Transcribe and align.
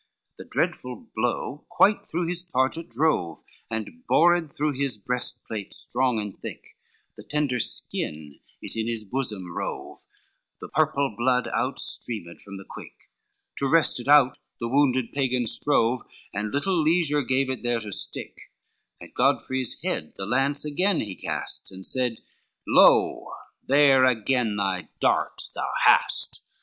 LXXIX 0.01 0.37
The 0.39 0.49
dreadful 0.49 0.95
blow 1.15 1.65
quite 1.69 2.07
through 2.09 2.25
his 2.25 2.43
target 2.43 2.89
drove, 2.89 3.43
And 3.69 4.03
bored 4.07 4.51
through 4.51 4.71
his 4.71 4.97
breastplate 4.97 5.75
strong 5.75 6.19
and 6.19 6.39
thick, 6.41 6.75
The 7.17 7.23
tender 7.23 7.59
skin 7.59 8.39
it 8.63 8.75
in 8.75 8.87
his 8.87 9.03
bosom 9.03 9.55
rove, 9.55 9.99
The 10.59 10.69
purple 10.69 11.13
blood 11.15 11.47
out 11.53 11.77
streamed 11.79 12.41
from 12.41 12.57
the 12.57 12.65
quick; 12.67 13.11
To 13.59 13.67
wrest 13.69 13.99
it 13.99 14.07
out 14.07 14.39
the 14.59 14.67
wounded 14.67 15.11
Pagan 15.11 15.45
strove 15.45 16.01
And 16.33 16.51
little 16.51 16.81
leisure 16.81 17.21
gave 17.21 17.51
it 17.51 17.61
there 17.61 17.79
to 17.79 17.91
stick; 17.91 18.35
At 18.99 19.13
Godfrey's 19.13 19.83
head 19.83 20.13
the 20.15 20.25
lance 20.25 20.65
again 20.65 20.99
he 21.01 21.13
cast, 21.13 21.71
And 21.71 21.85
said, 21.85 22.17
"Lo, 22.65 23.27
there 23.67 24.03
again 24.05 24.55
thy 24.55 24.87
dart 24.99 25.51
thou 25.53 25.69
hast." 25.83 26.41